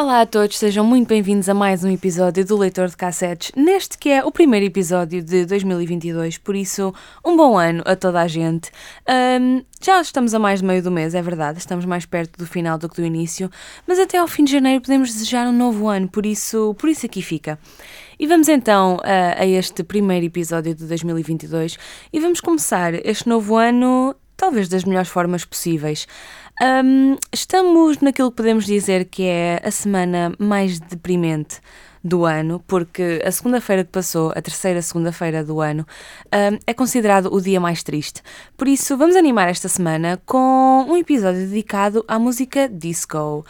Olá 0.00 0.22
a 0.22 0.26
todos, 0.26 0.56
sejam 0.56 0.82
muito 0.82 1.08
bem-vindos 1.08 1.46
a 1.46 1.52
mais 1.52 1.84
um 1.84 1.90
episódio 1.90 2.42
do 2.42 2.56
Leitor 2.56 2.88
de 2.88 2.96
Cassetes, 2.96 3.52
neste 3.54 3.98
que 3.98 4.08
é 4.08 4.24
o 4.24 4.32
primeiro 4.32 4.64
episódio 4.64 5.22
de 5.22 5.44
2022, 5.44 6.38
por 6.38 6.56
isso, 6.56 6.94
um 7.22 7.36
bom 7.36 7.58
ano 7.58 7.82
a 7.84 7.94
toda 7.94 8.18
a 8.18 8.26
gente. 8.26 8.70
Ahm, 9.06 9.60
já 9.78 10.00
estamos 10.00 10.32
a 10.32 10.38
mais 10.38 10.60
de 10.60 10.66
meio 10.66 10.82
do 10.82 10.90
mês, 10.90 11.14
é 11.14 11.20
verdade, 11.20 11.58
estamos 11.58 11.84
mais 11.84 12.06
perto 12.06 12.38
do 12.38 12.46
final 12.46 12.78
do 12.78 12.88
que 12.88 12.96
do 12.96 13.04
início, 13.04 13.50
mas 13.86 13.98
até 13.98 14.16
ao 14.16 14.26
fim 14.26 14.44
de 14.44 14.52
janeiro 14.52 14.80
podemos 14.80 15.12
desejar 15.12 15.46
um 15.46 15.52
novo 15.52 15.86
ano, 15.86 16.08
por 16.08 16.24
isso, 16.24 16.74
por 16.78 16.88
isso 16.88 17.04
aqui 17.04 17.20
fica. 17.20 17.58
E 18.18 18.26
vamos 18.26 18.48
então 18.48 18.96
a, 19.04 19.42
a 19.42 19.46
este 19.46 19.82
primeiro 19.84 20.24
episódio 20.24 20.74
de 20.74 20.86
2022 20.86 21.76
e 22.10 22.18
vamos 22.18 22.40
começar 22.40 22.94
este 23.06 23.28
novo 23.28 23.54
ano 23.54 24.16
talvez 24.40 24.70
das 24.70 24.84
melhores 24.84 25.10
formas 25.10 25.44
possíveis. 25.44 26.08
Hum, 26.62 27.16
estamos 27.32 28.02
naquilo 28.02 28.30
que 28.30 28.36
podemos 28.36 28.66
dizer 28.66 29.06
que 29.06 29.22
é 29.22 29.62
a 29.64 29.70
semana 29.70 30.36
mais 30.38 30.78
deprimente 30.78 31.58
do 32.04 32.26
ano, 32.26 32.60
porque 32.68 33.22
a 33.24 33.32
segunda-feira 33.32 33.82
que 33.82 33.90
passou, 33.90 34.30
a 34.36 34.42
terceira 34.42 34.82
segunda-feira 34.82 35.42
do 35.42 35.62
ano, 35.62 35.86
hum, 36.26 36.58
é 36.66 36.74
considerado 36.74 37.32
o 37.32 37.40
dia 37.40 37.58
mais 37.58 37.82
triste. 37.82 38.22
Por 38.58 38.68
isso, 38.68 38.94
vamos 38.94 39.16
animar 39.16 39.48
esta 39.48 39.68
semana 39.68 40.20
com 40.26 40.84
um 40.86 40.98
episódio 40.98 41.48
dedicado 41.48 42.04
à 42.06 42.18
música 42.18 42.68
disco. 42.68 43.42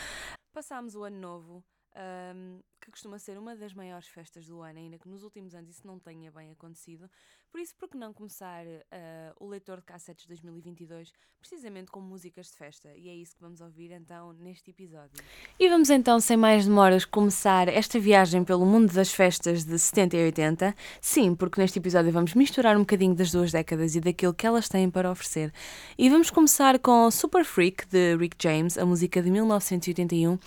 Passámos 0.54 0.94
o 0.94 1.02
ano 1.02 1.18
novo, 1.18 1.64
hum, 1.96 2.60
que 2.80 2.92
costuma 2.92 3.18
ser 3.18 3.36
uma 3.36 3.56
das 3.56 3.74
maiores 3.74 4.06
festas 4.06 4.46
do 4.46 4.62
ano, 4.62 4.78
ainda 4.78 4.98
que 4.98 5.08
nos 5.08 5.24
últimos 5.24 5.52
anos 5.52 5.70
isso 5.70 5.84
não 5.84 5.98
tenha 5.98 6.30
bem 6.30 6.52
acontecido. 6.52 7.10
Por 7.50 7.60
isso, 7.60 7.74
por 7.76 7.88
que 7.88 7.96
não 7.96 8.12
começar 8.12 8.64
ah, 8.92 9.34
o 9.40 9.46
leitor 9.46 9.78
de 9.78 9.84
cassetes 9.84 10.24
2022 10.26 11.12
precisamente 11.40 11.90
com 11.90 12.00
músicas 12.00 12.46
de 12.46 12.52
festa? 12.52 12.88
E 12.94 13.08
é 13.08 13.14
isso 13.14 13.34
que 13.34 13.42
vamos 13.42 13.60
ouvir 13.60 13.90
então 13.90 14.32
neste 14.34 14.70
episódio. 14.70 15.20
E 15.58 15.68
vamos 15.68 15.90
então, 15.90 16.20
sem 16.20 16.36
mais 16.36 16.66
demoras, 16.66 17.04
começar 17.04 17.66
esta 17.66 17.98
viagem 17.98 18.44
pelo 18.44 18.64
mundo 18.64 18.92
das 18.92 19.12
festas 19.12 19.64
de 19.64 19.76
70 19.78 20.16
e 20.16 20.24
80. 20.26 20.74
Sim, 21.00 21.34
porque 21.34 21.60
neste 21.60 21.80
episódio 21.80 22.12
vamos 22.12 22.34
misturar 22.34 22.76
um 22.76 22.80
bocadinho 22.80 23.16
das 23.16 23.32
duas 23.32 23.50
décadas 23.50 23.96
e 23.96 24.00
daquilo 24.00 24.32
que 24.32 24.46
elas 24.46 24.68
têm 24.68 24.88
para 24.88 25.10
oferecer. 25.10 25.52
E 25.98 26.08
vamos 26.08 26.30
começar 26.30 26.78
com 26.78 27.10
Super 27.10 27.44
Freak 27.44 27.86
de 27.88 28.16
Rick 28.16 28.36
James, 28.38 28.78
a 28.78 28.86
música 28.86 29.20
de 29.20 29.28
1981, 29.30 30.38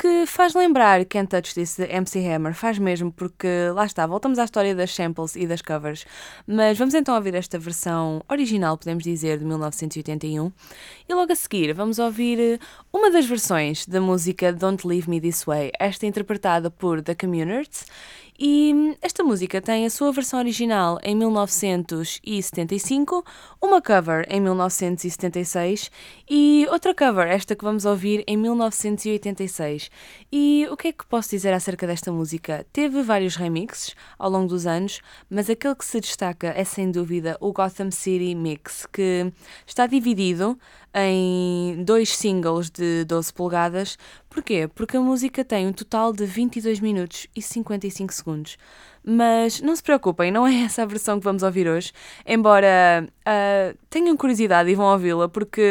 que 0.00 0.24
faz 0.26 0.54
lembrar 0.54 1.04
Can't 1.04 1.28
Touch 1.28 1.54
This 1.54 1.76
de 1.76 1.84
MC 1.84 2.26
Hammer, 2.26 2.54
faz 2.54 2.78
mesmo, 2.78 3.12
porque 3.12 3.46
lá 3.74 3.84
está, 3.84 4.06
voltamos 4.06 4.38
à 4.38 4.44
história 4.44 4.74
das 4.74 4.94
samples 4.94 5.36
e 5.36 5.46
das 5.46 5.60
covers. 5.60 6.06
Mas 6.46 6.78
vamos 6.78 6.94
então 6.94 7.14
ouvir 7.14 7.34
esta 7.34 7.58
versão 7.58 8.22
original, 8.28 8.76
podemos 8.76 9.04
dizer, 9.04 9.38
de 9.38 9.44
1981. 9.44 10.52
E 11.08 11.14
logo 11.14 11.32
a 11.32 11.36
seguir 11.36 11.72
vamos 11.72 11.98
ouvir 11.98 12.38
eh, 12.38 12.58
uma 12.92 13.10
das 13.10 13.26
versões 13.26 13.86
da 13.86 14.00
música 14.00 14.52
Don't 14.52 14.86
Leave 14.86 15.08
Me 15.08 15.20
This 15.20 15.44
Way, 15.44 15.72
esta 15.78 16.06
interpretada 16.06 16.70
por 16.70 17.02
The 17.02 17.14
Communards. 17.14 17.86
E 18.42 18.96
esta 19.02 19.22
música 19.22 19.60
tem 19.60 19.84
a 19.84 19.90
sua 19.90 20.10
versão 20.12 20.38
original 20.38 20.98
em 21.02 21.14
1975, 21.14 23.22
uma 23.60 23.82
cover 23.82 24.26
em 24.30 24.40
1976 24.40 25.90
e 26.26 26.66
outra 26.70 26.94
cover, 26.94 27.28
esta 27.28 27.54
que 27.54 27.62
vamos 27.62 27.84
ouvir, 27.84 28.24
em 28.26 28.38
1986. 28.38 29.90
E 30.32 30.66
o 30.70 30.76
que 30.78 30.88
é 30.88 30.92
que 30.92 31.04
posso 31.04 31.28
dizer 31.28 31.52
acerca 31.52 31.86
desta 31.86 32.10
música? 32.10 32.64
Teve 32.72 33.02
vários 33.02 33.36
remixes 33.36 33.94
ao 34.18 34.30
longo 34.30 34.48
dos 34.48 34.66
anos, 34.66 35.02
mas 35.28 35.50
aquele 35.50 35.74
que 35.74 35.84
se 35.84 36.00
destaca 36.00 36.54
é 36.56 36.64
sem 36.64 36.90
dúvida 36.90 37.36
o 37.42 37.52
Gotham 37.52 37.90
City 37.90 38.34
Mix, 38.34 38.86
que 38.90 39.30
está 39.66 39.86
dividido 39.86 40.58
em 40.94 41.82
dois 41.84 42.16
singles 42.16 42.70
de 42.70 43.04
12 43.04 43.32
polegadas. 43.32 43.96
Porquê? 44.28 44.68
Porque 44.74 44.96
a 44.96 45.00
música 45.00 45.44
tem 45.44 45.66
um 45.66 45.72
total 45.72 46.12
de 46.12 46.24
22 46.24 46.80
minutos 46.80 47.26
e 47.34 47.42
55 47.42 48.12
segundos. 48.12 48.56
Mas 49.02 49.60
não 49.60 49.74
se 49.74 49.82
preocupem, 49.82 50.30
não 50.30 50.46
é 50.46 50.54
essa 50.64 50.82
a 50.82 50.86
versão 50.86 51.18
que 51.18 51.24
vamos 51.24 51.42
ouvir 51.42 51.66
hoje, 51.68 51.92
embora 52.26 53.08
ah, 53.24 53.74
tenham 53.88 54.16
curiosidade 54.16 54.68
e 54.70 54.74
vão 54.74 54.92
ouvi-la, 54.92 55.28
porque, 55.28 55.62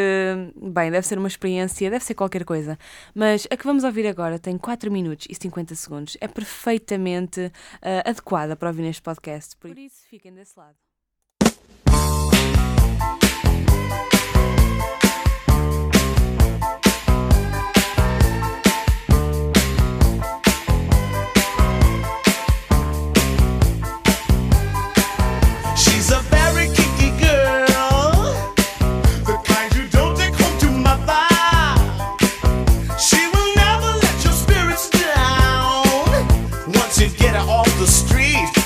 bem, 0.56 0.90
deve 0.90 1.06
ser 1.06 1.18
uma 1.18 1.28
experiência, 1.28 1.90
deve 1.90 2.04
ser 2.04 2.16
qualquer 2.16 2.44
coisa. 2.44 2.78
Mas 3.14 3.48
a 3.52 3.56
que 3.56 3.66
vamos 3.66 3.84
ouvir 3.84 4.08
agora 4.08 4.40
tem 4.40 4.58
4 4.58 4.92
minutos 4.92 5.28
e 5.30 5.36
50 5.36 5.76
segundos. 5.76 6.18
É 6.20 6.28
perfeitamente 6.28 7.52
ah, 7.82 8.10
adequada 8.10 8.56
para 8.56 8.70
ouvir 8.70 8.82
neste 8.82 9.02
podcast. 9.02 9.56
Por 9.58 9.78
isso, 9.78 10.08
fiquem 10.10 10.34
desse 10.34 10.58
lado. 10.58 10.76
You 37.00 37.08
get 37.12 37.34
her 37.34 37.50
off 37.50 37.66
the 37.80 37.88
street. 37.88 38.59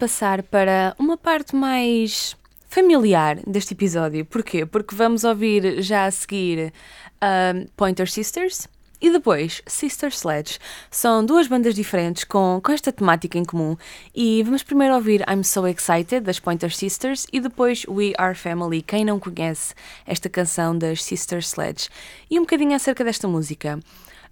Passar 0.00 0.42
para 0.42 0.96
uma 0.98 1.18
parte 1.18 1.54
mais 1.54 2.34
familiar 2.70 3.36
deste 3.46 3.74
episódio. 3.74 4.24
Porquê? 4.24 4.64
Porque 4.64 4.94
vamos 4.94 5.24
ouvir 5.24 5.82
já 5.82 6.06
a 6.06 6.10
seguir 6.10 6.72
um, 7.22 7.66
Pointer 7.76 8.10
Sisters 8.10 8.66
e 8.98 9.10
depois 9.10 9.60
Sister 9.66 10.10
Sledge. 10.10 10.58
São 10.90 11.22
duas 11.22 11.46
bandas 11.46 11.74
diferentes 11.74 12.24
com, 12.24 12.62
com 12.64 12.72
esta 12.72 12.90
temática 12.90 13.36
em 13.36 13.44
comum. 13.44 13.76
E 14.14 14.42
vamos 14.42 14.62
primeiro 14.62 14.94
ouvir 14.94 15.22
I'm 15.30 15.44
So 15.44 15.66
Excited 15.66 16.20
das 16.20 16.40
Pointer 16.40 16.74
Sisters 16.74 17.26
e 17.30 17.38
depois 17.38 17.84
We 17.86 18.14
Are 18.16 18.34
Family. 18.34 18.80
Quem 18.80 19.04
não 19.04 19.20
conhece 19.20 19.74
esta 20.06 20.30
canção 20.30 20.76
das 20.78 21.04
Sister 21.04 21.40
Sledge? 21.40 21.90
E 22.30 22.38
um 22.38 22.42
bocadinho 22.42 22.74
acerca 22.74 23.04
desta 23.04 23.28
música. 23.28 23.78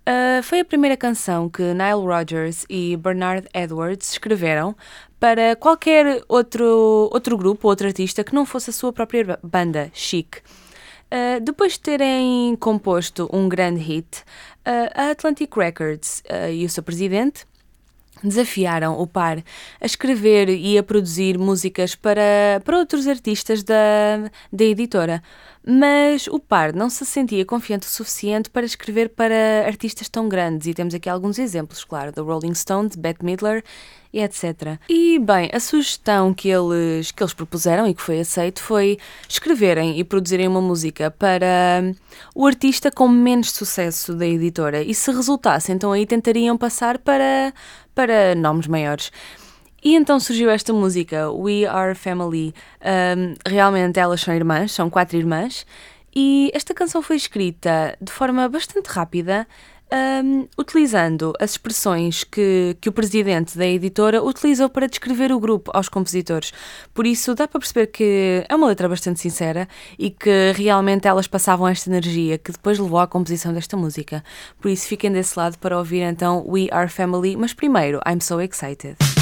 Uh, 0.08 0.42
foi 0.42 0.60
a 0.60 0.64
primeira 0.64 0.96
canção 0.96 1.50
que 1.50 1.62
Nile 1.62 2.02
Rodgers 2.02 2.64
e 2.70 2.96
Bernard 2.96 3.46
Edwards 3.52 4.12
escreveram 4.12 4.74
para 5.20 5.54
qualquer 5.54 6.22
outro, 6.26 7.10
outro 7.12 7.36
grupo, 7.36 7.68
outro 7.68 7.86
artista 7.86 8.24
que 8.24 8.34
não 8.34 8.46
fosse 8.46 8.70
a 8.70 8.72
sua 8.72 8.90
própria 8.90 9.38
banda, 9.42 9.90
Chic. 9.92 10.36
Uh, 10.38 11.40
depois 11.42 11.74
de 11.74 11.80
terem 11.80 12.56
composto 12.56 13.28
um 13.30 13.50
grande 13.50 13.82
hit, 13.82 14.20
uh, 14.66 14.90
a 14.94 15.10
Atlantic 15.10 15.54
Records 15.54 16.22
e 16.54 16.64
o 16.64 16.70
seu 16.70 16.82
presidente 16.82 17.44
desafiaram 18.22 18.98
o 19.00 19.06
par 19.06 19.38
a 19.80 19.86
escrever 19.86 20.48
e 20.48 20.78
a 20.78 20.82
produzir 20.82 21.38
músicas 21.38 21.94
para, 21.94 22.60
para 22.64 22.78
outros 22.78 23.06
artistas 23.06 23.62
da, 23.62 24.30
da 24.52 24.64
editora, 24.64 25.22
mas 25.66 26.26
o 26.28 26.38
par 26.38 26.72
não 26.72 26.88
se 26.88 27.04
sentia 27.04 27.44
confiante 27.44 27.86
o 27.86 27.90
suficiente 27.90 28.48
para 28.48 28.64
escrever 28.64 29.10
para 29.10 29.66
artistas 29.66 30.08
tão 30.08 30.28
grandes, 30.28 30.66
e 30.66 30.74
temos 30.74 30.94
aqui 30.94 31.10
alguns 31.10 31.38
exemplos, 31.38 31.84
claro, 31.84 32.10
da 32.10 32.22
Rolling 32.22 32.54
Stones, 32.54 32.96
Bette 32.96 33.24
Midler 33.24 33.62
e 34.10 34.20
etc. 34.20 34.78
E 34.88 35.18
bem, 35.18 35.50
a 35.52 35.60
sugestão 35.60 36.32
que 36.32 36.48
eles, 36.48 37.10
que 37.10 37.22
eles 37.22 37.34
propuseram 37.34 37.86
e 37.86 37.94
que 37.94 38.00
foi 38.00 38.20
aceito 38.20 38.62
foi 38.62 38.98
escreverem 39.28 39.98
e 39.98 40.04
produzirem 40.04 40.48
uma 40.48 40.62
música 40.62 41.10
para 41.10 41.92
o 42.34 42.46
artista 42.46 42.90
com 42.90 43.06
menos 43.06 43.50
sucesso 43.50 44.14
da 44.14 44.26
editora, 44.26 44.82
e 44.82 44.94
se 44.94 45.10
resultasse, 45.12 45.70
então 45.72 45.92
aí 45.92 46.06
tentariam 46.06 46.56
passar 46.56 46.96
para, 46.96 47.52
para 47.98 48.32
nomes 48.36 48.68
maiores. 48.68 49.10
E 49.82 49.96
então 49.96 50.20
surgiu 50.20 50.48
esta 50.50 50.72
música, 50.72 51.32
We 51.32 51.66
Are 51.66 51.96
Family. 51.96 52.54
Um, 52.80 53.34
realmente 53.44 53.98
elas 53.98 54.20
são 54.20 54.32
irmãs, 54.32 54.70
são 54.70 54.88
quatro 54.88 55.18
irmãs, 55.18 55.66
e 56.14 56.48
esta 56.54 56.72
canção 56.72 57.02
foi 57.02 57.16
escrita 57.16 57.98
de 58.00 58.12
forma 58.12 58.48
bastante 58.48 58.86
rápida, 58.86 59.48
um, 59.92 60.46
utilizando 60.58 61.32
as 61.40 61.52
expressões 61.52 62.24
que, 62.24 62.76
que 62.80 62.88
o 62.88 62.92
presidente 62.92 63.56
da 63.56 63.66
editora 63.66 64.22
utilizou 64.22 64.68
para 64.68 64.86
descrever 64.86 65.32
o 65.32 65.40
grupo 65.40 65.70
aos 65.74 65.88
compositores. 65.88 66.52
Por 66.92 67.06
isso, 67.06 67.34
dá 67.34 67.48
para 67.48 67.60
perceber 67.60 67.86
que 67.88 68.44
é 68.48 68.54
uma 68.54 68.66
letra 68.66 68.88
bastante 68.88 69.20
sincera 69.20 69.68
e 69.98 70.10
que 70.10 70.52
realmente 70.54 71.08
elas 71.08 71.26
passavam 71.26 71.66
esta 71.68 71.88
energia 71.90 72.38
que 72.38 72.52
depois 72.52 72.78
levou 72.78 72.98
à 72.98 73.06
composição 73.06 73.52
desta 73.52 73.76
música. 73.76 74.22
Por 74.60 74.70
isso, 74.70 74.86
fiquem 74.86 75.10
desse 75.10 75.38
lado 75.38 75.58
para 75.58 75.78
ouvir 75.78 76.02
então 76.02 76.44
We 76.46 76.68
Are 76.70 76.88
Family, 76.88 77.36
mas 77.36 77.52
primeiro, 77.52 78.00
I'm 78.06 78.20
So 78.20 78.40
Excited. 78.40 79.17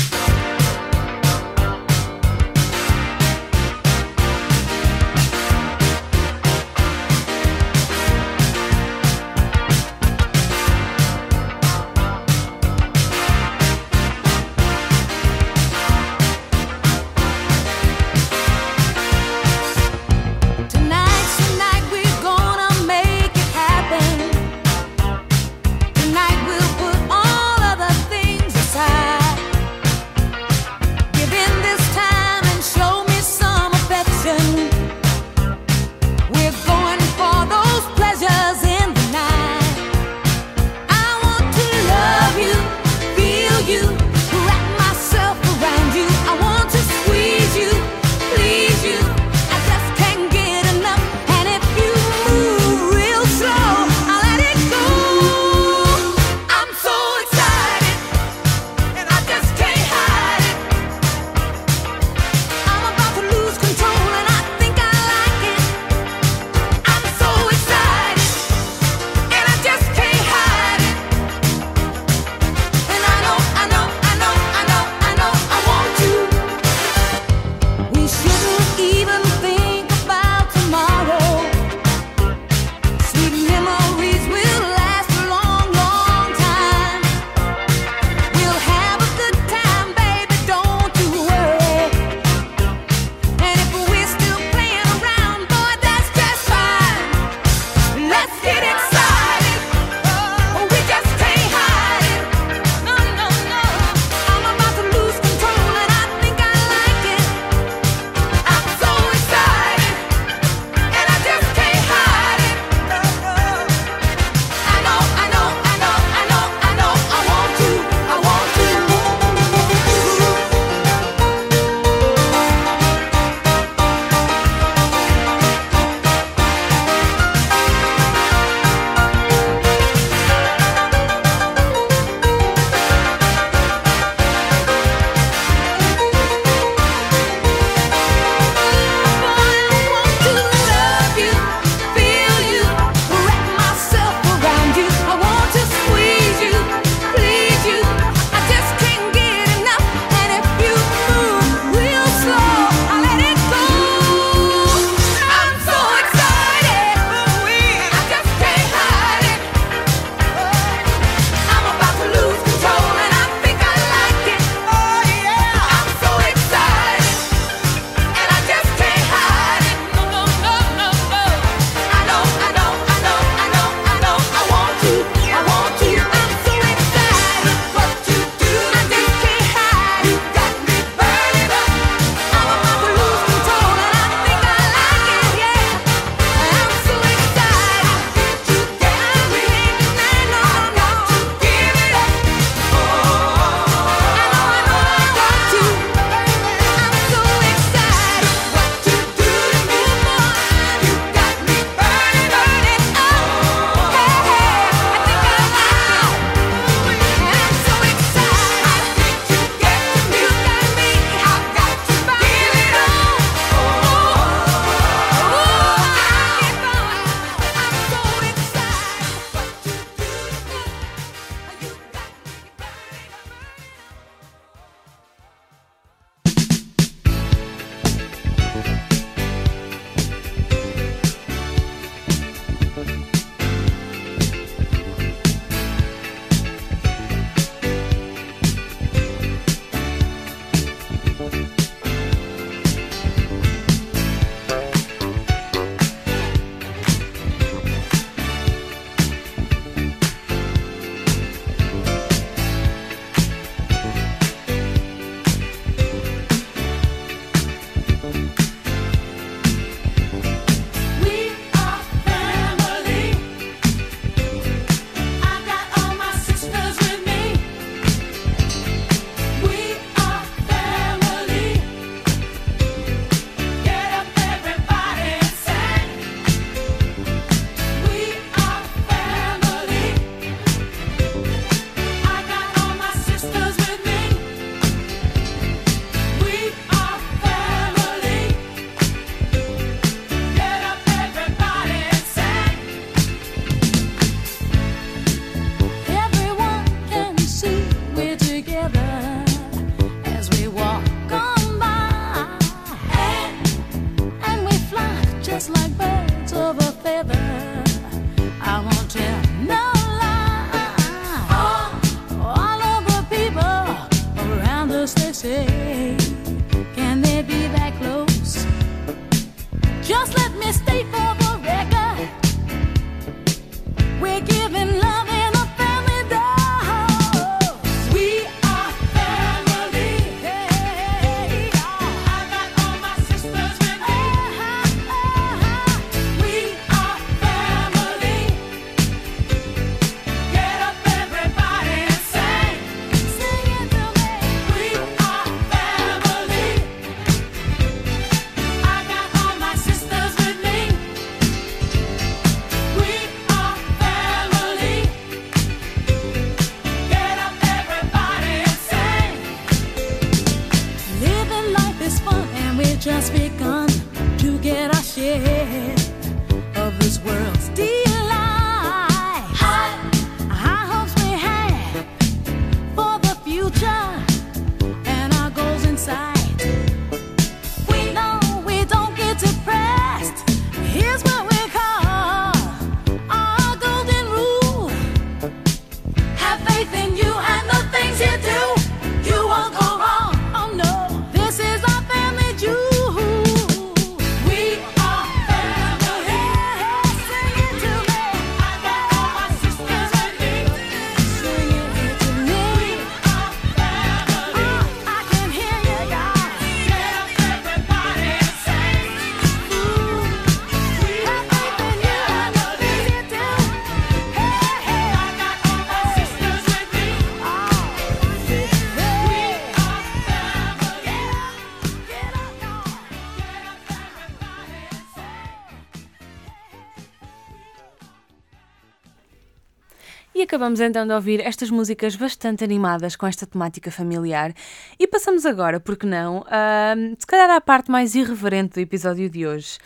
Acabamos 430.36 430.60
então 430.60 430.86
de 430.86 430.92
ouvir 430.92 431.20
estas 431.20 431.48
músicas 431.50 431.96
bastante 431.96 432.44
animadas 432.44 432.94
com 432.94 433.06
esta 433.06 433.26
temática 433.26 433.70
familiar. 433.70 434.34
E 434.78 434.86
passamos 434.86 435.24
agora, 435.24 435.58
porque 435.58 435.86
não, 435.86 436.26
a, 436.28 436.74
se 436.98 437.06
calhar 437.06 437.30
à 437.30 437.40
parte 437.40 437.70
mais 437.70 437.94
irreverente 437.94 438.52
do 438.52 438.60
episódio 438.60 439.08
de 439.08 439.26
hoje. 439.26 439.56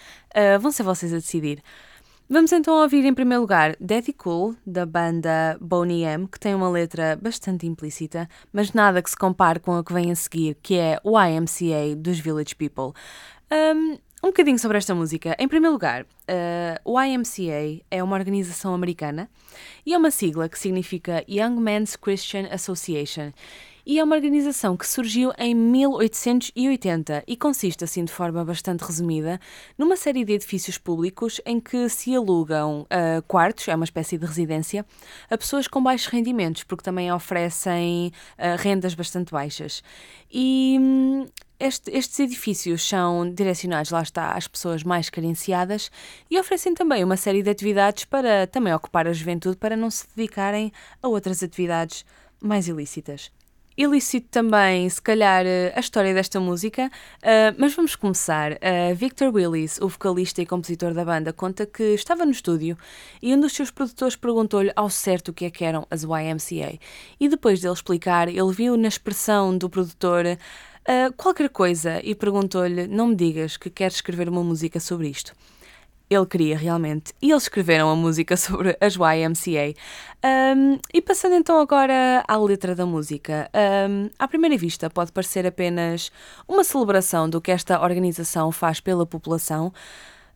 Vão 0.60 0.70
ser 0.70 0.84
vocês 0.84 1.12
a 1.12 1.16
decidir. 1.16 1.60
Vamos 2.28 2.52
então 2.52 2.80
ouvir 2.80 3.04
em 3.04 3.12
primeiro 3.12 3.40
lugar 3.40 3.74
Daddy 3.80 4.12
Cool, 4.12 4.54
da 4.64 4.86
banda 4.86 5.58
Boney 5.60 6.04
M, 6.04 6.28
que 6.28 6.38
tem 6.38 6.54
uma 6.54 6.70
letra 6.70 7.18
bastante 7.20 7.66
implícita, 7.66 8.28
mas 8.52 8.72
nada 8.72 9.02
que 9.02 9.10
se 9.10 9.16
compare 9.16 9.58
com 9.58 9.76
a 9.76 9.82
que 9.82 9.92
vem 9.92 10.12
a 10.12 10.14
seguir, 10.14 10.56
que 10.62 10.78
é 10.78 11.00
o 11.02 11.20
YMCA 11.20 11.96
dos 11.96 12.20
Village 12.20 12.54
People. 12.54 12.92
Um, 13.50 13.98
um 14.22 14.28
bocadinho 14.28 14.58
sobre 14.58 14.76
esta 14.76 14.94
música. 14.94 15.34
Em 15.38 15.48
primeiro 15.48 15.72
lugar, 15.72 16.02
uh, 16.02 16.06
o 16.84 17.00
YMCA 17.00 17.82
é 17.90 18.02
uma 18.02 18.16
organização 18.16 18.74
americana 18.74 19.30
e 19.84 19.94
é 19.94 19.98
uma 19.98 20.10
sigla 20.10 20.48
que 20.48 20.58
significa 20.58 21.24
Young 21.28 21.58
Men's 21.58 21.96
Christian 21.96 22.46
Association. 22.50 23.32
E 23.86 23.98
é 23.98 24.04
uma 24.04 24.14
organização 24.14 24.76
que 24.76 24.86
surgiu 24.86 25.32
em 25.38 25.54
1880 25.54 27.24
e 27.26 27.34
consiste, 27.34 27.82
assim 27.82 28.04
de 28.04 28.12
forma 28.12 28.44
bastante 28.44 28.84
resumida, 28.84 29.40
numa 29.76 29.96
série 29.96 30.22
de 30.22 30.34
edifícios 30.34 30.76
públicos 30.76 31.40
em 31.46 31.58
que 31.58 31.88
se 31.88 32.14
alugam 32.14 32.82
uh, 32.82 33.22
quartos, 33.26 33.66
é 33.68 33.74
uma 33.74 33.84
espécie 33.84 34.18
de 34.18 34.26
residência, 34.26 34.84
a 35.30 35.38
pessoas 35.38 35.66
com 35.66 35.82
baixos 35.82 36.08
rendimentos, 36.08 36.62
porque 36.62 36.84
também 36.84 37.10
oferecem 37.10 38.12
uh, 38.38 38.56
rendas 38.58 38.94
bastante 38.94 39.32
baixas. 39.32 39.82
E. 40.30 40.78
este- 41.60 41.90
estes 41.92 42.18
edifícios 42.18 42.86
são 42.88 43.30
direcionados, 43.32 43.90
lá 43.90 44.02
está, 44.02 44.32
às 44.32 44.48
pessoas 44.48 44.82
mais 44.82 45.10
carenciadas 45.10 45.90
e 46.30 46.38
oferecem 46.40 46.74
também 46.74 47.04
uma 47.04 47.16
série 47.16 47.42
de 47.42 47.50
atividades 47.50 48.04
para 48.04 48.46
também 48.46 48.74
ocupar 48.74 49.06
a 49.06 49.12
juventude 49.12 49.56
para 49.56 49.76
não 49.76 49.90
se 49.90 50.06
dedicarem 50.16 50.72
a 51.02 51.08
outras 51.08 51.42
atividades 51.42 52.04
mais 52.40 52.66
ilícitas. 52.66 53.30
Ilícito 53.76 54.28
também, 54.30 54.86
se 54.90 55.00
calhar, 55.00 55.46
eh, 55.46 55.72
a 55.74 55.80
história 55.80 56.12
desta 56.12 56.38
música, 56.38 56.90
eh, 57.22 57.54
mas 57.56 57.72
vamos 57.74 57.96
começar. 57.96 58.58
Eh, 58.60 58.92
Victor 58.92 59.32
Willis, 59.34 59.78
o 59.80 59.88
vocalista 59.88 60.42
e 60.42 60.44
compositor 60.44 60.92
da 60.92 61.02
banda, 61.04 61.32
conta 61.32 61.64
que 61.64 61.94
estava 61.94 62.26
no 62.26 62.32
estúdio 62.32 62.76
e 63.22 63.34
um 63.34 63.40
dos 63.40 63.52
seus 63.54 63.70
produtores 63.70 64.16
perguntou-lhe 64.16 64.72
ao 64.76 64.90
certo 64.90 65.28
o 65.28 65.32
que 65.32 65.46
é 65.46 65.50
que 65.50 65.64
eram 65.64 65.86
as 65.90 66.02
YMCA. 66.02 66.78
E 67.18 67.28
depois 67.28 67.60
dele 67.60 67.72
explicar, 67.72 68.28
ele 68.28 68.52
viu 68.52 68.76
na 68.76 68.88
expressão 68.88 69.56
do 69.56 69.70
produtor 69.70 70.24
ah, 70.92 71.12
qualquer 71.16 71.48
coisa 71.50 72.00
e 72.02 72.16
perguntou-lhe: 72.16 72.88
Não 72.88 73.06
me 73.06 73.14
digas 73.14 73.56
que 73.56 73.70
queres 73.70 73.94
escrever 73.94 74.28
uma 74.28 74.42
música 74.42 74.80
sobre 74.80 75.08
isto. 75.08 75.32
Ele 76.10 76.26
queria 76.26 76.58
realmente. 76.58 77.14
E 77.22 77.30
eles 77.30 77.44
escreveram 77.44 77.88
a 77.88 77.94
música 77.94 78.34
sobre 78.36 78.76
as 78.80 78.96
YMCA. 78.96 79.72
Um, 80.56 80.80
e 80.92 81.00
passando 81.00 81.36
então 81.36 81.60
agora 81.60 82.24
à 82.26 82.36
letra 82.36 82.74
da 82.74 82.84
música. 82.84 83.48
Um, 83.88 84.10
à 84.18 84.26
primeira 84.26 84.56
vista, 84.56 84.90
pode 84.90 85.12
parecer 85.12 85.46
apenas 85.46 86.10
uma 86.48 86.64
celebração 86.64 87.30
do 87.30 87.40
que 87.40 87.52
esta 87.52 87.80
organização 87.80 88.50
faz 88.50 88.80
pela 88.80 89.06
população. 89.06 89.72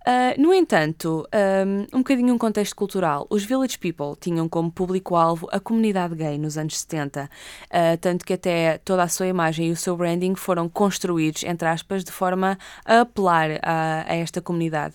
Uh, 0.07 0.39
no 0.39 0.53
entanto, 0.53 1.27
um, 1.33 1.97
um 1.97 1.99
bocadinho 2.01 2.35
um 2.35 2.37
contexto 2.37 2.77
cultural. 2.77 3.27
Os 3.31 3.43
Village 3.43 3.79
People 3.79 4.15
tinham 4.21 4.47
como 4.47 4.71
público-alvo 4.71 5.49
a 5.51 5.59
comunidade 5.59 6.15
gay 6.15 6.37
nos 6.37 6.59
anos 6.59 6.79
70, 6.81 7.25
uh, 7.25 7.97
tanto 7.99 8.23
que 8.23 8.35
até 8.35 8.77
toda 8.85 9.03
a 9.03 9.09
sua 9.09 9.27
imagem 9.27 9.69
e 9.69 9.73
o 9.73 9.77
seu 9.77 9.97
branding 9.97 10.35
foram 10.35 10.69
construídos, 10.69 11.43
entre 11.45 11.67
aspas, 11.67 12.05
de 12.05 12.13
forma 12.13 12.59
a 12.85 13.01
apelar 13.01 13.53
a, 13.63 14.05
a 14.07 14.15
esta 14.15 14.43
comunidade. 14.43 14.95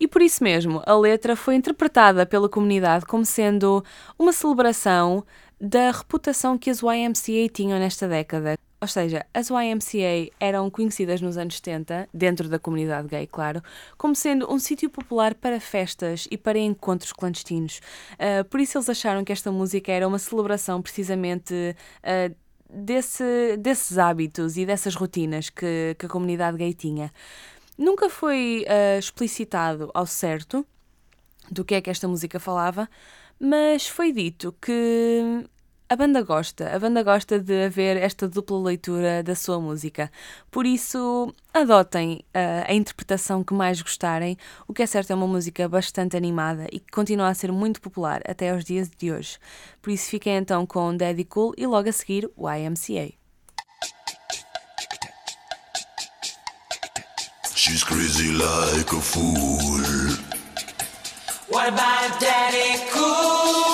E 0.00 0.08
por 0.08 0.20
isso 0.20 0.42
mesmo, 0.42 0.82
a 0.84 0.96
letra 0.96 1.36
foi 1.36 1.54
interpretada 1.54 2.26
pela 2.26 2.48
comunidade 2.48 3.06
como 3.06 3.24
sendo 3.24 3.84
uma 4.18 4.32
celebração 4.32 5.24
da 5.60 5.92
reputação 5.92 6.58
que 6.58 6.70
as 6.70 6.80
YMCA 6.82 7.48
tinham 7.52 7.78
nesta 7.78 8.08
década. 8.08 8.58
Ou 8.84 8.88
seja, 8.88 9.24
as 9.32 9.48
YMCA 9.48 10.30
eram 10.38 10.68
conhecidas 10.68 11.22
nos 11.22 11.38
anos 11.38 11.56
70, 11.56 12.06
dentro 12.12 12.50
da 12.50 12.58
comunidade 12.58 13.08
gay, 13.08 13.26
claro, 13.26 13.62
como 13.96 14.14
sendo 14.14 14.52
um 14.52 14.58
sítio 14.58 14.90
popular 14.90 15.34
para 15.34 15.58
festas 15.58 16.28
e 16.30 16.36
para 16.36 16.58
encontros 16.58 17.10
clandestinos. 17.10 17.80
Ah, 18.18 18.44
por 18.44 18.60
isso 18.60 18.76
eles 18.76 18.90
acharam 18.90 19.24
que 19.24 19.32
esta 19.32 19.50
música 19.50 19.90
era 19.90 20.06
uma 20.06 20.18
celebração 20.18 20.82
precisamente 20.82 21.74
ah, 22.02 22.30
desse- 22.68 23.56
desses 23.58 23.96
hábitos 23.96 24.58
e 24.58 24.66
dessas 24.66 24.94
rotinas 24.94 25.48
que, 25.48 25.96
que 25.98 26.04
a 26.04 26.08
comunidade 26.10 26.58
gay 26.58 26.74
tinha. 26.74 27.10
Nunca 27.78 28.10
foi 28.10 28.66
ah, 28.68 28.98
explicitado 28.98 29.90
ao 29.94 30.04
certo 30.04 30.66
do 31.50 31.64
que 31.64 31.74
é 31.74 31.80
que 31.80 31.88
esta 31.88 32.06
música 32.06 32.38
falava, 32.38 32.86
mas 33.40 33.88
foi 33.88 34.12
dito 34.12 34.54
que 34.60 35.46
a 35.94 35.96
banda 35.96 36.22
gosta, 36.22 36.74
a 36.74 36.78
banda 36.80 37.04
gosta 37.04 37.38
de 37.38 37.66
haver 37.66 37.96
esta 37.96 38.28
dupla 38.28 38.58
leitura 38.58 39.22
da 39.22 39.36
sua 39.36 39.60
música. 39.60 40.10
Por 40.50 40.66
isso, 40.66 41.32
adotem 41.52 42.24
ah, 42.34 42.64
a 42.66 42.74
interpretação 42.74 43.44
que 43.44 43.54
mais 43.54 43.80
gostarem. 43.80 44.36
O 44.66 44.74
que 44.74 44.82
é 44.82 44.86
certo 44.86 45.12
é 45.12 45.14
uma 45.14 45.28
música 45.28 45.68
bastante 45.68 46.16
animada 46.16 46.66
e 46.72 46.80
que 46.80 46.90
continua 46.90 47.28
a 47.28 47.34
ser 47.34 47.52
muito 47.52 47.80
popular 47.80 48.20
até 48.26 48.50
aos 48.50 48.64
dias 48.64 48.90
de 48.90 49.12
hoje. 49.12 49.38
Por 49.80 49.90
isso, 49.90 50.10
fiquem 50.10 50.34
então 50.34 50.66
com 50.66 50.96
Daddy 50.96 51.24
Cool 51.24 51.54
e 51.56 51.64
logo 51.64 51.88
a 51.88 51.92
seguir 51.92 52.28
o 52.36 52.50
YMCA. 52.50 53.12
She's 57.54 57.84
crazy 57.84 58.32
like 58.32 58.92
a 58.92 59.00
fool. 59.00 60.10
What 61.48 61.68
about 61.68 62.18
Daddy 62.18 62.82
Cool? 62.90 63.73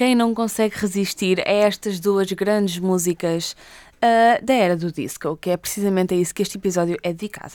quem 0.00 0.14
não 0.14 0.32
consegue 0.32 0.78
resistir 0.78 1.46
a 1.46 1.52
estas 1.52 2.00
duas 2.00 2.32
grandes 2.32 2.78
músicas 2.78 3.54
uh, 3.96 4.42
da 4.42 4.54
era 4.54 4.74
do 4.74 4.90
disco, 4.90 5.36
que 5.36 5.50
é 5.50 5.58
precisamente 5.58 6.14
a 6.14 6.16
isso 6.16 6.34
que 6.34 6.40
este 6.40 6.56
episódio 6.56 6.96
é 7.02 7.12
dedicado. 7.12 7.52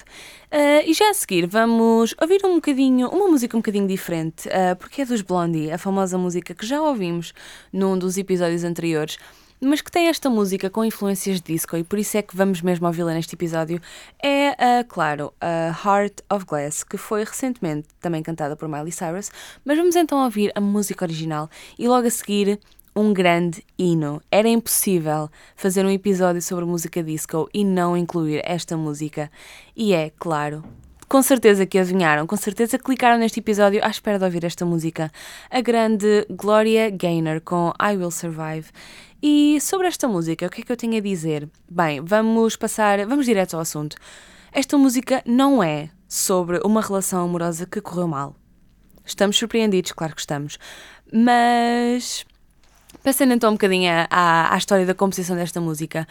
Uh, 0.51 0.86
e 0.86 0.93
já 0.93 1.10
a 1.10 1.13
seguir 1.15 1.47
vamos 1.47 2.13
ouvir 2.21 2.45
um 2.45 2.53
bocadinho, 2.53 3.10
uma 3.10 3.27
música 3.27 3.58
um 3.58 3.62
bocadinho 3.62 3.88
diferente, 3.88 4.47
uh, 4.47 4.75
porque 4.75 5.01
é 5.01 5.05
dos 5.05 5.23
Blondie, 5.23 5.71
a 5.71 5.79
famosa 5.79 6.19
música 6.19 6.53
que 6.53 6.67
já 6.67 6.79
ouvimos 6.79 7.34
num 7.73 7.97
dos 7.97 8.15
episódios 8.15 8.63
anteriores 8.63 9.17
mas 9.59 9.81
que 9.81 9.91
tem 9.91 10.07
esta 10.07 10.29
música 10.29 10.69
com 10.69 10.83
influências 10.83 11.41
de 11.41 11.53
disco 11.53 11.77
e 11.77 11.83
por 11.83 11.99
isso 11.99 12.17
é 12.17 12.21
que 12.21 12.35
vamos 12.35 12.61
mesmo 12.61 12.85
ouvi-la 12.87 13.13
neste 13.13 13.35
episódio, 13.35 13.81
é, 14.21 14.51
uh, 14.51 14.87
claro, 14.87 15.33
a 15.41 15.71
uh, 15.71 15.87
Heart 15.87 16.21
of 16.29 16.45
Glass, 16.45 16.83
que 16.83 16.97
foi 16.97 17.23
recentemente 17.23 17.87
também 17.99 18.21
cantada 18.21 18.55
por 18.55 18.67
Miley 18.67 18.91
Cyrus, 18.91 19.31
mas 19.63 19.77
vamos 19.77 19.95
então 19.95 20.23
ouvir 20.23 20.51
a 20.55 20.61
música 20.61 21.05
original 21.05 21.49
e 21.79 21.87
logo 21.87 22.07
a 22.07 22.11
seguir 22.11 22.59
um 22.95 23.13
grande 23.13 23.63
hino. 23.77 24.21
Era 24.31 24.47
impossível 24.47 25.29
fazer 25.55 25.85
um 25.85 25.89
episódio 25.89 26.41
sobre 26.41 26.63
música 26.63 27.03
disco 27.03 27.49
e 27.53 27.63
não 27.65 27.97
incluir 27.97 28.41
esta 28.45 28.77
música. 28.77 29.29
E 29.75 29.93
é, 29.93 30.11
claro, 30.17 30.63
com 31.07 31.21
certeza 31.21 31.65
que 31.65 31.77
adivinharam, 31.77 32.25
com 32.25 32.37
certeza 32.37 32.79
clicaram 32.79 33.19
neste 33.19 33.39
episódio 33.39 33.83
à 33.83 33.89
espera 33.89 34.17
de 34.17 34.25
ouvir 34.25 34.43
esta 34.45 34.65
música. 34.65 35.11
A 35.51 35.61
grande 35.61 36.25
Gloria 36.29 36.89
Gaynor 36.89 37.41
com 37.41 37.73
I 37.79 37.97
Will 37.97 38.11
Survive. 38.11 38.67
E 39.27 39.59
sobre 39.59 39.88
esta 39.88 40.07
música, 40.07 40.45
o 40.45 40.49
que 40.51 40.61
é 40.61 40.63
que 40.63 40.71
eu 40.71 40.77
tenho 40.77 40.97
a 40.97 40.99
dizer? 40.99 41.49
Bem, 41.67 41.99
vamos 41.99 42.55
passar, 42.55 43.03
vamos 43.07 43.25
direto 43.25 43.55
ao 43.55 43.61
assunto. 43.61 43.97
Esta 44.51 44.77
música 44.77 45.23
não 45.25 45.63
é 45.63 45.89
sobre 46.07 46.59
uma 46.63 46.79
relação 46.79 47.23
amorosa 47.25 47.65
que 47.65 47.81
correu 47.81 48.07
mal. 48.07 48.35
Estamos 49.03 49.35
surpreendidos, 49.35 49.93
claro 49.93 50.13
que 50.13 50.21
estamos. 50.21 50.59
Mas 51.11 52.23
Passando 53.05 53.33
então 53.33 53.51
um 53.51 53.53
bocadinho 53.53 53.91
à, 54.09 54.53
à 54.53 54.57
história 54.57 54.83
da 54.83 54.95
composição 54.95 55.35
desta 55.35 55.61
música. 55.61 56.07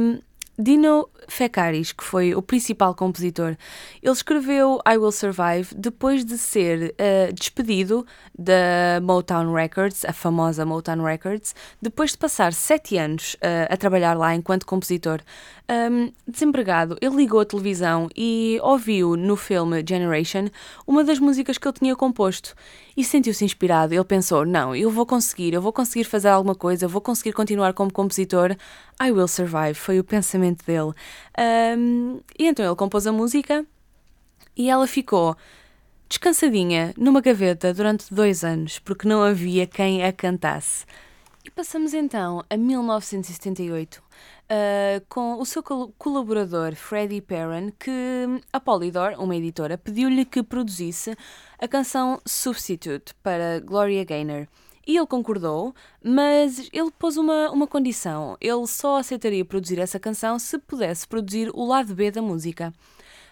Um, 0.00 0.20
Dino 0.62 1.08
Fekaris, 1.26 1.90
que 1.90 2.04
foi 2.04 2.34
o 2.34 2.42
principal 2.42 2.94
compositor, 2.94 3.56
ele 4.00 4.12
escreveu 4.12 4.80
I 4.86 4.96
Will 4.96 5.10
Survive 5.10 5.74
depois 5.76 6.24
de 6.24 6.38
ser 6.38 6.94
uh, 6.94 7.32
despedido 7.32 8.06
da 8.38 9.00
Motown 9.02 9.52
Records, 9.52 10.04
a 10.04 10.12
famosa 10.12 10.64
Motown 10.64 11.02
Records, 11.02 11.54
depois 11.80 12.12
de 12.12 12.18
passar 12.18 12.52
sete 12.52 12.96
anos 12.96 13.34
uh, 13.34 13.72
a 13.72 13.76
trabalhar 13.76 14.16
lá 14.16 14.34
enquanto 14.36 14.64
compositor. 14.64 15.20
Um, 15.68 16.12
desempregado, 16.28 16.96
ele 17.00 17.16
ligou 17.16 17.40
a 17.40 17.44
televisão 17.44 18.08
e 18.16 18.58
ouviu 18.62 19.16
no 19.16 19.36
filme 19.36 19.82
Generation 19.86 20.48
uma 20.86 21.02
das 21.02 21.18
músicas 21.18 21.58
que 21.58 21.66
ele 21.66 21.78
tinha 21.78 21.96
composto 21.96 22.54
e 22.96 23.04
sentiu-se 23.04 23.44
inspirado. 23.44 23.94
Ele 23.94 24.04
pensou: 24.04 24.44
não, 24.44 24.74
eu 24.74 24.90
vou 24.90 25.06
conseguir, 25.06 25.54
eu 25.54 25.62
vou 25.62 25.72
conseguir 25.72 26.04
fazer 26.04 26.28
alguma 26.28 26.54
coisa, 26.54 26.84
eu 26.84 26.88
vou 26.88 27.00
conseguir 27.00 27.32
continuar 27.32 27.72
como 27.72 27.92
compositor. 27.92 28.56
I 29.02 29.10
will 29.10 29.28
survive, 29.28 29.74
foi 29.74 29.98
o 29.98 30.04
pensamento 30.04 30.64
dele. 30.64 30.92
Um, 31.78 32.20
e 32.38 32.46
então 32.46 32.64
ele 32.64 32.76
compôs 32.76 33.06
a 33.06 33.12
música 33.12 33.66
e 34.56 34.68
ela 34.68 34.86
ficou 34.86 35.36
descansadinha 36.08 36.92
numa 36.96 37.20
gaveta 37.20 37.72
durante 37.72 38.12
dois 38.12 38.44
anos, 38.44 38.78
porque 38.78 39.08
não 39.08 39.22
havia 39.22 39.66
quem 39.66 40.04
a 40.04 40.12
cantasse. 40.12 40.84
E 41.44 41.50
passamos 41.50 41.92
então 41.92 42.44
a 42.48 42.56
1978, 42.56 44.02
uh, 44.52 45.04
com 45.08 45.40
o 45.40 45.46
seu 45.46 45.62
col- 45.62 45.92
colaborador 45.96 46.74
Freddie 46.74 47.22
Perrin, 47.22 47.72
que 47.78 47.90
a 48.52 48.60
Polydor, 48.60 49.14
uma 49.18 49.34
editora, 49.34 49.78
pediu-lhe 49.78 50.24
que 50.24 50.42
produzisse 50.42 51.16
a 51.58 51.66
canção 51.66 52.20
Substitute 52.26 53.14
para 53.22 53.60
Gloria 53.60 54.04
Gaynor. 54.04 54.46
E 54.86 54.96
ele 54.96 55.06
concordou, 55.06 55.72
mas 56.04 56.68
ele 56.72 56.90
pôs 56.98 57.16
uma, 57.16 57.50
uma 57.50 57.66
condição: 57.66 58.36
ele 58.40 58.66
só 58.66 58.98
aceitaria 58.98 59.44
produzir 59.44 59.78
essa 59.78 59.98
canção 59.98 60.38
se 60.38 60.58
pudesse 60.58 61.06
produzir 61.06 61.50
o 61.54 61.64
lado 61.64 61.94
B 61.94 62.10
da 62.10 62.20
música. 62.20 62.74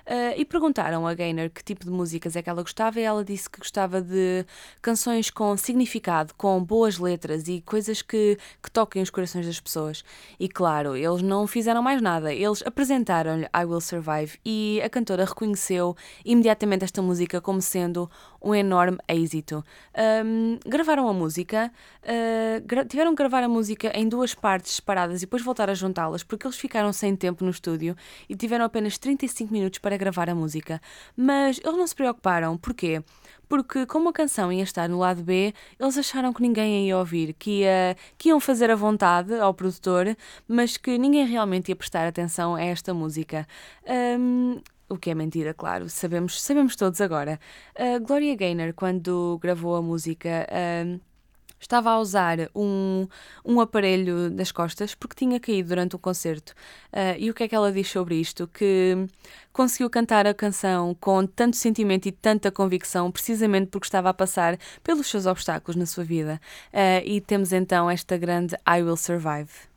Uh, 0.07 0.35
e 0.37 0.45
perguntaram 0.45 1.07
a 1.07 1.15
Gaynor 1.15 1.51
que 1.51 1.63
tipo 1.63 1.85
de 1.85 1.91
músicas 1.91 2.35
é 2.37 2.43
que 2.43 2.51
ela 2.51 2.63
gostava 2.63 2.99
e 2.99 3.03
ela 3.03 3.25
disse 3.25 3.49
que 3.49 3.59
gostava 3.59 4.01
de 4.01 4.45
canções 4.83 5.31
com 5.31 5.57
significado, 5.57 6.35
com 6.37 6.63
boas 6.63 6.99
letras 6.99 7.47
e 7.49 7.61
coisas 7.61 8.03
que, 8.03 8.39
que 8.63 8.71
toquem 8.71 9.03
os 9.03 9.11
corações 9.11 9.47
das 9.47 9.61
pessoas. 9.61 10.03
E 10.39 10.49
claro, 10.49 10.97
eles 10.97 11.23
não 11.23 11.47
fizeram 11.47 11.83
mais 11.83 12.01
nada, 12.03 12.33
eles 12.33 12.63
apresentaram-lhe 12.65 13.47
I 13.55 13.65
Will 13.65 13.81
Survive 13.81 14.39
e 14.45 14.81
a 14.85 14.89
cantora 14.89 15.25
reconheceu 15.25 15.97
imediatamente 16.25 16.85
esta 16.85 17.01
música 17.03 17.41
como 17.41 17.61
sendo 17.61 18.11
um 18.43 18.55
enorme 18.55 18.99
êxito. 19.07 19.63
Um, 20.25 20.59
gravaram 20.67 21.07
a 21.09 21.13
música, 21.13 21.71
uh, 22.03 22.67
gra- 22.67 22.85
tiveram 22.85 23.11
que 23.15 23.17
gravar 23.23 23.43
a 23.43 23.49
música 23.49 23.93
em 23.95 24.09
duas 24.09 24.35
partes 24.35 24.73
separadas 24.73 25.19
e 25.19 25.27
depois 25.27 25.43
voltar 25.43 25.69
a 25.69 25.75
juntá-las 25.75 26.23
porque 26.23 26.47
eles 26.47 26.57
ficaram 26.57 26.93
sem 26.93 27.15
tempo 27.15 27.45
no 27.45 27.51
estúdio 27.51 27.95
e 28.29 28.35
tiveram 28.35 28.65
apenas 28.65 28.97
35 28.97 29.53
minutos 29.53 29.79
para 29.79 29.89
gravar 29.96 30.29
a 30.31 30.35
música. 30.35 30.81
Mas 31.16 31.61
eles 31.64 31.76
não 31.76 31.87
se 31.87 31.94
preocuparam, 31.94 32.57
porquê? 32.57 33.03
Porque, 33.48 33.85
como 33.87 34.09
a 34.09 34.12
canção 34.12 34.53
ia 34.53 34.62
estar 34.62 34.88
no 34.88 34.98
lado 34.98 35.22
B, 35.22 35.53
eles 35.79 35.98
acharam 35.98 36.33
que 36.33 36.40
ninguém 36.40 36.87
ia 36.87 36.96
ouvir, 36.96 37.35
que, 37.35 37.62
ia, 37.62 37.96
que 38.16 38.29
iam 38.29 38.38
fazer 38.38 38.70
a 38.70 38.76
vontade 38.76 39.35
ao 39.35 39.53
produtor, 39.53 40.16
mas 40.46 40.76
que 40.76 40.96
ninguém 40.96 41.26
realmente 41.26 41.70
ia 41.70 41.76
prestar 41.76 42.07
atenção 42.07 42.55
a 42.55 42.62
esta 42.62 42.94
música. 42.94 43.46
Um, 44.18 44.61
o 44.88 44.96
que 44.96 45.11
é 45.11 45.14
mentira, 45.14 45.55
claro, 45.55 45.88
sabemos, 45.88 46.40
sabemos 46.40 46.74
todos 46.76 47.00
agora. 47.00 47.38
Gloria 48.05 48.35
Gaynor, 48.35 48.72
quando 48.74 49.38
gravou 49.40 49.76
a 49.76 49.83
música, 49.83 50.46
estava 51.61 51.90
a 51.90 51.99
usar 51.99 52.38
um, 52.55 53.07
um 53.44 53.61
aparelho 53.61 54.31
das 54.31 54.51
costas 54.51 54.94
porque 54.94 55.14
tinha 55.14 55.38
caído 55.38 55.68
durante 55.68 55.94
o 55.94 55.99
concerto. 55.99 56.55
Ah, 56.92 57.16
e 57.18 57.31
o 57.31 57.35
que 57.35 57.44
é 57.44 57.49
que 57.49 57.55
ela 57.55 57.70
diz 57.70 57.88
sobre 57.88 58.16
isto? 58.16 58.49
Que 58.49 59.07
conseguiu 59.53 59.90
cantar 59.90 60.27
a 60.27 60.35
canção 60.35 60.96
com 60.99 61.27
tanto 61.27 61.57
sentimento 61.57 62.07
e 62.07 62.12
tanta 62.12 62.51
convicção, 62.51 63.11
precisamente 63.11 63.68
porque 63.68 63.87
estava 63.87 64.09
a 64.09 64.14
passar 64.14 64.59
pelos 64.83 65.07
seus 65.07 65.27
obstáculos 65.27 65.77
na 65.77 65.87
sua 65.87 66.05
vida. 66.05 66.40
Ah, 66.73 67.03
e 67.05 67.20
temos 67.20 67.53
então 67.53 67.90
esta 67.90 68.16
grande 68.16 68.57
I 68.66 68.83
Will 68.83 68.96
Survive. 68.96 69.69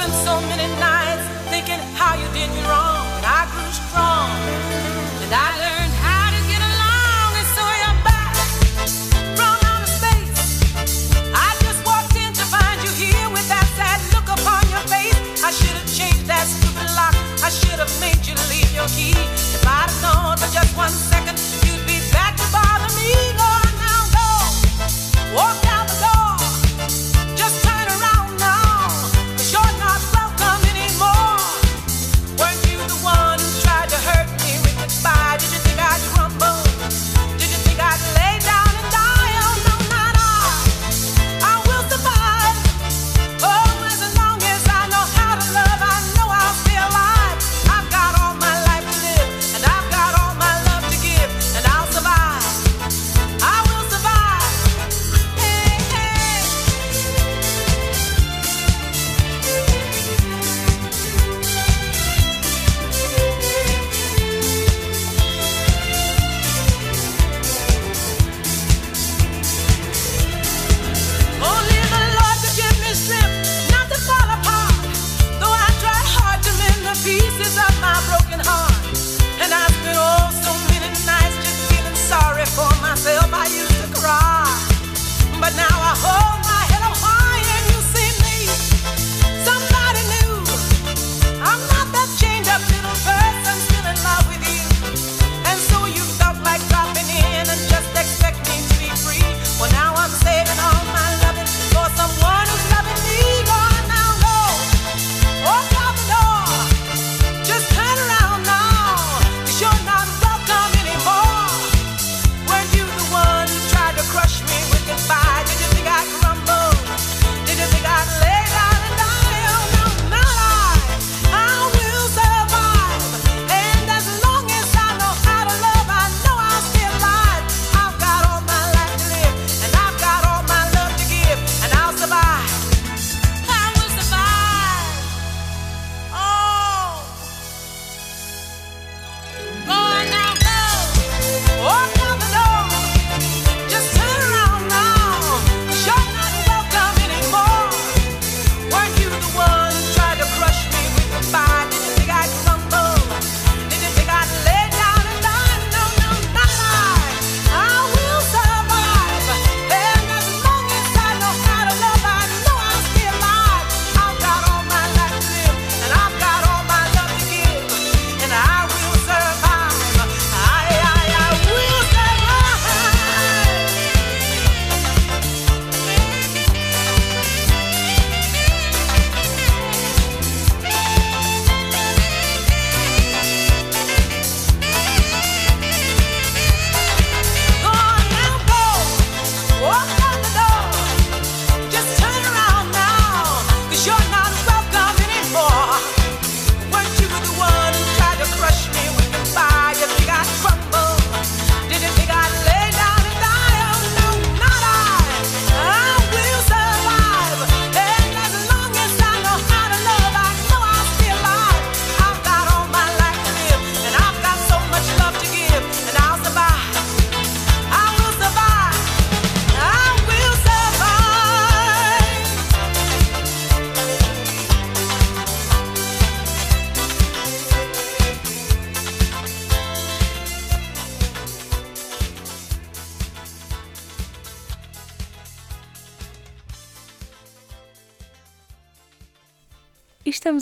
spent 0.00 0.14
so 0.24 0.40
many 0.48 0.66
nights 0.80 1.26
thinking 1.50 1.78
how 1.94 2.14
you 2.14 2.26
did 2.32 2.48
me 2.50 2.62
wrong, 2.62 3.04
and 3.16 3.26
I 3.26 3.44
grew 3.52 3.70
strong. 3.70 5.09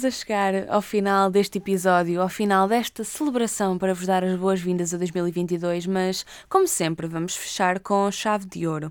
A 0.08 0.10
chegar 0.10 0.54
ao 0.70 0.80
final 0.80 1.30
deste 1.30 1.58
episódio, 1.58 2.22
ao 2.22 2.30
final 2.30 2.66
desta 2.66 3.04
celebração 3.04 3.76
para 3.76 3.92
vos 3.92 4.06
dar 4.06 4.24
as 4.24 4.38
boas-vindas 4.38 4.94
a 4.94 4.96
2022, 4.96 5.86
mas, 5.86 6.24
como 6.48 6.66
sempre, 6.66 7.06
vamos 7.06 7.36
fechar 7.36 7.78
com 7.78 8.10
chave 8.10 8.46
de 8.46 8.66
ouro. 8.66 8.90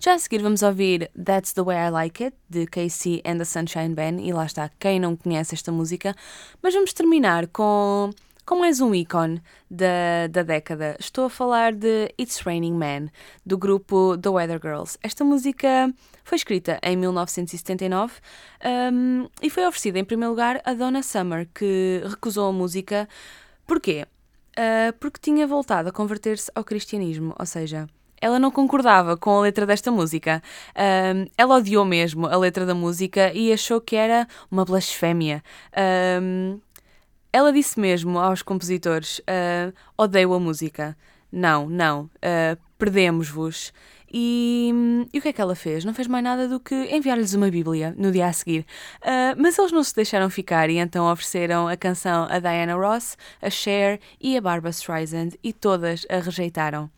Já 0.00 0.14
a 0.14 0.18
seguir 0.18 0.42
vamos 0.42 0.64
ouvir 0.64 1.08
That's 1.24 1.52
the 1.52 1.62
Way 1.62 1.76
I 1.86 1.90
Like 1.90 2.24
It, 2.24 2.36
de 2.50 2.66
Casey 2.66 3.22
and 3.24 3.38
the 3.38 3.44
Sunshine 3.44 3.94
Band, 3.94 4.20
e 4.20 4.32
lá 4.32 4.44
está, 4.44 4.68
quem 4.80 4.98
não 4.98 5.14
conhece 5.14 5.54
esta 5.54 5.70
música, 5.70 6.16
mas 6.60 6.74
vamos 6.74 6.92
terminar 6.92 7.46
com 7.46 8.10
com 8.46 8.60
mais 8.60 8.80
um 8.80 8.94
ícone 8.94 9.42
da, 9.68 10.28
da 10.30 10.44
década. 10.44 10.96
Estou 11.00 11.24
a 11.24 11.30
falar 11.30 11.74
de 11.74 12.14
It's 12.18 12.38
Raining 12.38 12.74
Man, 12.74 13.08
do 13.44 13.58
grupo 13.58 14.16
The 14.16 14.28
Weather 14.28 14.60
Girls. 14.62 14.96
Esta 15.02 15.24
música 15.24 15.92
foi 16.22 16.36
escrita 16.36 16.78
em 16.80 16.96
1979 16.96 18.14
um, 18.92 19.28
e 19.42 19.50
foi 19.50 19.66
oferecida 19.66 19.98
em 19.98 20.04
primeiro 20.04 20.30
lugar 20.30 20.62
a 20.64 20.74
Donna 20.74 21.02
Summer, 21.02 21.48
que 21.52 22.00
recusou 22.04 22.48
a 22.48 22.52
música. 22.52 23.08
Porquê? 23.66 24.06
Uh, 24.52 24.96
porque 25.00 25.18
tinha 25.20 25.44
voltado 25.44 25.88
a 25.88 25.92
converter-se 25.92 26.48
ao 26.54 26.62
cristianismo, 26.62 27.34
ou 27.36 27.44
seja, 27.44 27.88
ela 28.20 28.38
não 28.38 28.52
concordava 28.52 29.16
com 29.16 29.38
a 29.38 29.40
letra 29.40 29.66
desta 29.66 29.90
música. 29.90 30.40
Um, 30.76 31.26
ela 31.36 31.56
odiou 31.56 31.84
mesmo 31.84 32.28
a 32.28 32.36
letra 32.36 32.64
da 32.64 32.76
música 32.76 33.32
e 33.34 33.52
achou 33.52 33.80
que 33.80 33.96
era 33.96 34.26
uma 34.48 34.64
blasfémia. 34.64 35.42
Um, 36.22 36.60
ela 37.36 37.52
disse 37.52 37.78
mesmo 37.78 38.18
aos 38.18 38.40
compositores: 38.40 39.18
uh, 39.18 39.72
odeio 39.96 40.32
a 40.32 40.40
música. 40.40 40.96
Não, 41.30 41.68
não, 41.68 42.04
uh, 42.04 42.58
perdemos-vos. 42.78 43.74
E, 44.10 44.72
e, 45.12 45.18
o 45.18 45.20
que 45.20 45.28
é 45.28 45.32
que 45.34 45.40
ela 45.40 45.54
fez? 45.54 45.84
Não 45.84 45.92
fez 45.92 46.08
mais 46.08 46.24
nada 46.24 46.48
do 46.48 46.58
que 46.58 46.74
enviar-lhes 46.74 47.34
uma 47.34 47.50
Bíblia 47.50 47.94
no 47.98 48.10
dia 48.10 48.26
a 48.26 48.32
seguir. 48.32 48.64
Uh, 49.02 49.36
mas 49.36 49.58
eles 49.58 49.70
não 49.70 49.84
se 49.84 49.94
deixaram 49.94 50.30
ficar 50.30 50.70
e 50.70 50.78
então 50.78 51.12
ofereceram 51.12 51.68
a 51.68 51.76
canção 51.76 52.26
a 52.30 52.38
Diana 52.38 52.74
Ross, 52.74 53.18
a 53.42 53.50
Cher 53.50 54.00
e 54.18 54.34
a 54.38 54.40
Barbara 54.40 54.70
Streisand 54.70 55.32
e 55.42 55.52
todas 55.52 56.06
a 56.08 56.20
rejeitaram. 56.20 56.90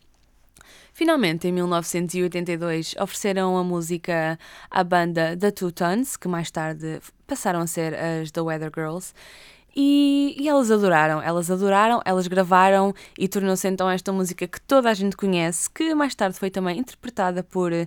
Finalmente, 0.92 1.48
em 1.48 1.52
1982, 1.52 2.94
ofereceram 3.00 3.56
a 3.56 3.64
música 3.64 4.38
à 4.70 4.84
banda 4.84 5.36
The 5.36 5.50
Two 5.50 5.72
Tons, 5.72 6.16
que 6.16 6.28
mais 6.28 6.50
tarde 6.50 7.00
passaram 7.26 7.60
a 7.60 7.66
ser 7.66 7.94
as 7.94 8.30
The 8.30 8.40
Weather 8.40 8.70
Girls, 8.72 9.14
e, 9.74 10.36
e, 10.38 10.48
elas 10.48 10.70
adoraram, 10.70 11.22
elas 11.22 11.50
adoraram, 11.50 12.00
elas 12.04 12.26
gravaram 12.26 12.94
e 13.18 13.28
tornou-se 13.28 13.68
então 13.68 13.88
esta 13.88 14.12
música 14.12 14.46
que 14.46 14.60
toda 14.60 14.90
a 14.90 14.94
gente 14.94 15.16
conhece, 15.16 15.70
que 15.70 15.94
mais 15.94 16.14
tarde 16.14 16.38
foi 16.38 16.50
também 16.50 16.78
interpretada 16.78 17.42
por 17.42 17.72
uh, 17.72 17.86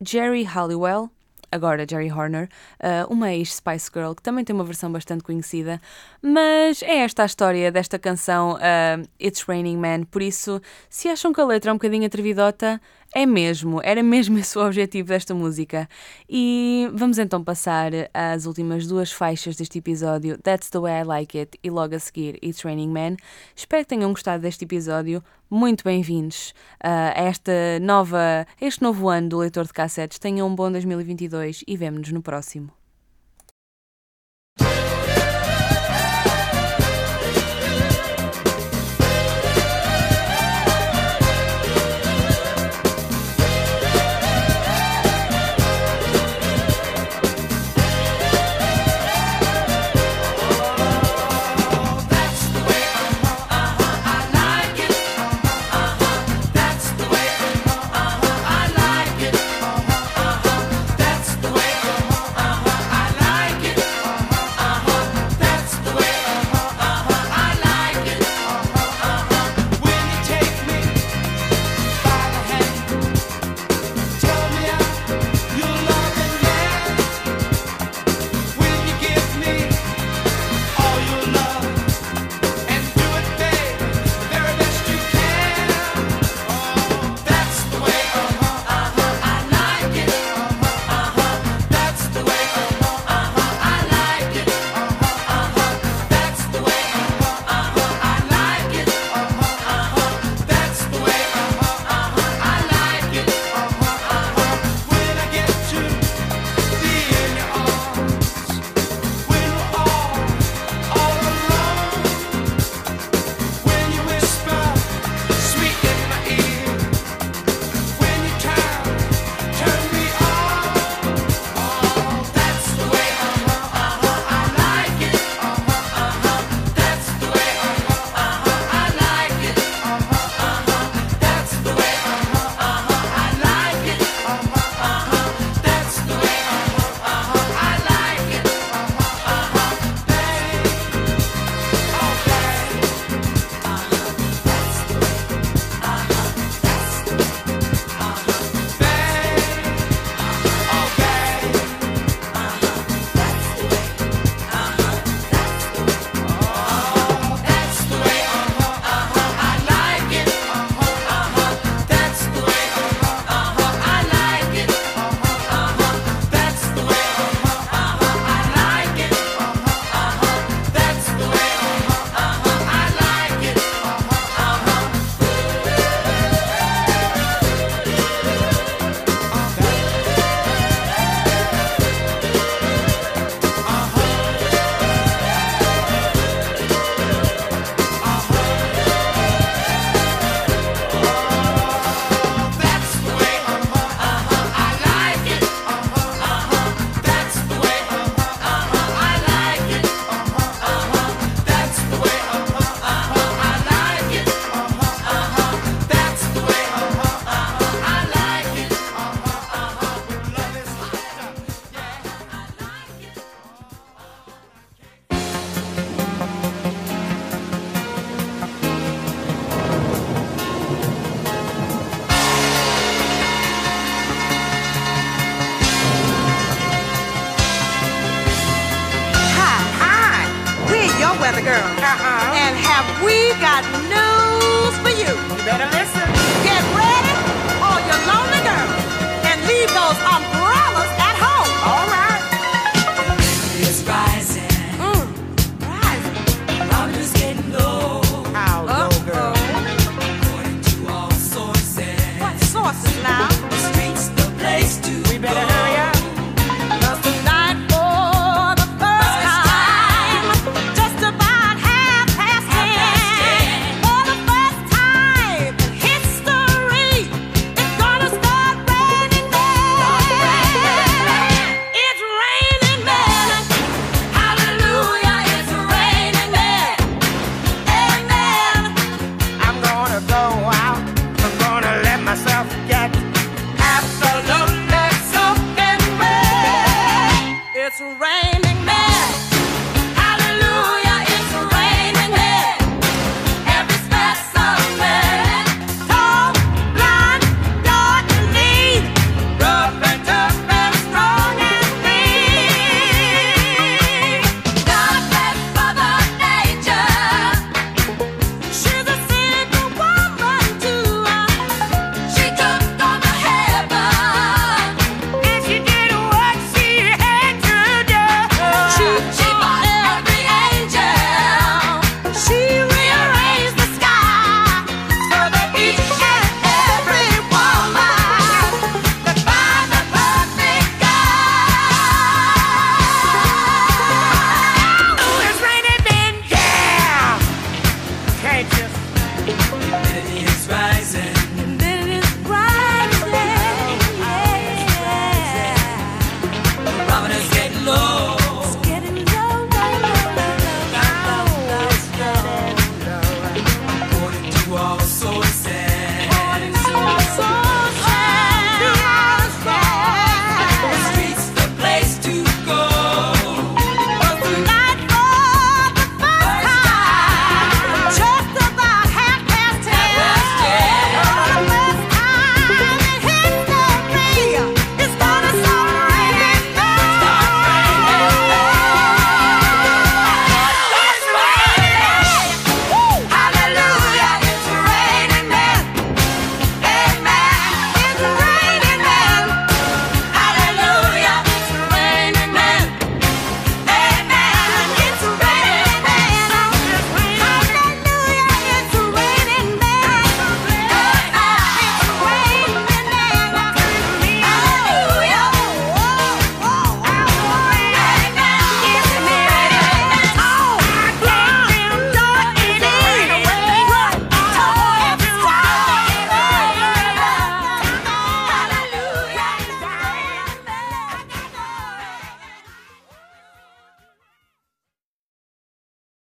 Jerry 0.00 0.42
Halliwell, 0.42 1.10
agora 1.50 1.86
Jerry 1.88 2.10
Horner, 2.10 2.48
uh, 2.80 3.12
uma 3.12 3.32
ex-Spice 3.32 3.90
Girl, 3.92 4.12
que 4.12 4.22
também 4.22 4.44
tem 4.44 4.54
uma 4.54 4.64
versão 4.64 4.90
bastante 4.90 5.22
conhecida. 5.22 5.80
Mas 6.22 6.82
é 6.82 6.98
esta 6.98 7.22
a 7.22 7.26
história 7.26 7.70
desta 7.70 7.98
canção 7.98 8.54
uh, 8.54 9.08
It's 9.20 9.42
Raining 9.42 9.76
Man, 9.76 10.04
por 10.04 10.22
isso, 10.22 10.60
se 10.88 11.08
acham 11.08 11.32
que 11.32 11.40
a 11.40 11.44
letra 11.44 11.70
é 11.70 11.72
um 11.72 11.76
bocadinho 11.76 12.06
atrevidota, 12.06 12.80
é 13.14 13.24
mesmo, 13.24 13.80
era 13.82 14.02
mesmo 14.02 14.38
esse 14.38 14.58
o 14.58 14.64
objetivo 14.64 15.08
desta 15.08 15.34
música. 15.34 15.88
E 16.28 16.88
vamos 16.94 17.18
então 17.18 17.42
passar 17.42 17.90
às 18.12 18.46
últimas 18.46 18.86
duas 18.86 19.12
faixas 19.12 19.56
deste 19.56 19.78
episódio, 19.78 20.38
That's 20.38 20.70
the 20.70 20.78
Way 20.78 21.00
I 21.00 21.04
Like 21.04 21.38
It 21.38 21.58
e 21.62 21.70
logo 21.70 21.94
a 21.94 21.98
seguir 21.98 22.38
It's 22.42 22.62
Raining 22.62 22.90
Man. 22.90 23.16
Espero 23.54 23.84
que 23.84 23.88
tenham 23.88 24.10
gostado 24.10 24.42
deste 24.42 24.64
episódio. 24.64 25.22
Muito 25.50 25.84
bem-vindos 25.84 26.50
uh, 26.84 27.14
a 27.14 27.22
esta 27.22 27.52
nova, 27.80 28.46
este 28.60 28.82
novo 28.82 29.08
ano 29.08 29.28
do 29.28 29.38
leitor 29.38 29.64
de 29.66 29.72
cassetes. 29.72 30.18
Tenham 30.18 30.48
um 30.48 30.54
bom 30.54 30.70
2022 30.70 31.64
e 31.66 31.76
vemo-nos 31.76 32.10
no 32.12 32.22
próximo. 32.22 32.85